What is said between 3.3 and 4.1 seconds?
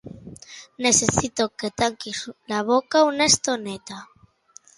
estoneta.